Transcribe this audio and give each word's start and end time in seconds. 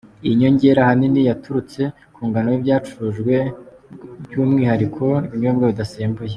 Iyi 0.23 0.35
nyongera 0.39 0.79
ahanini 0.83 1.21
yaturutse 1.29 1.81
ku 2.13 2.21
ngano 2.27 2.47
y’ibyacurujwe 2.51 3.35
by’umwihariko 4.23 5.05
ibinyobwa 5.25 5.63
bidasembuye. 5.71 6.29